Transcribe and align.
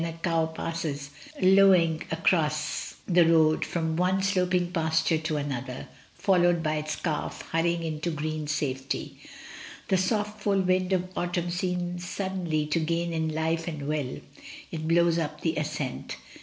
a 0.03 0.13
cow 0.13 0.47
passes 0.47 1.11
lowing 1.43 2.01
across 2.09 2.95
the 3.05 3.23
road 3.23 3.63
from 3.63 3.95
one 3.95 4.19
slop 4.23 4.51
ing 4.55 4.71
pasture 4.71 5.19
to 5.19 5.37
another, 5.37 5.87
followed 6.15 6.63
by 6.63 6.77
its 6.77 6.95
calf, 6.95 7.47
hurry 7.51 7.73
ing 7.75 7.83
into 7.83 8.09
green 8.09 8.47
safety. 8.47 9.19
The 9.89 9.97
soft 9.97 10.41
full 10.41 10.61
wind 10.61 10.91
of 10.91 11.07
autumn 11.15 11.51
seems 11.51 12.03
suddenly 12.09 12.65
to 12.65 12.79
gain 12.79 13.13
in 13.13 13.29
life 13.29 13.67
and 13.67 13.87
will; 13.87 14.21
it 14.71 14.87
blows 14.87 15.19
up 15.19 15.41
the 15.41 15.55
ascent. 15.55 16.17